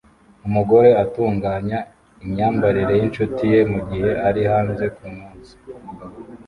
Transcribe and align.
Umugore 0.47 0.89
atunganya 1.03 1.79
imyambarire 2.23 2.93
yinshuti 2.99 3.43
ye 3.53 3.59
mugihe 3.71 4.09
ari 4.27 4.41
hanze 4.49 4.85
kumunsi 4.95 5.53